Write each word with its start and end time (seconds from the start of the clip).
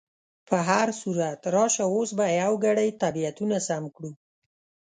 په 0.47 0.57
هر 0.69 0.87
صورت، 1.01 1.39
راشه 1.55 1.85
اوس 1.93 2.09
به 2.17 2.25
یو 2.41 2.53
ګړی 2.65 2.89
طبیعتونه 3.01 3.55
سم 3.67 3.83
کړو. 3.95 4.11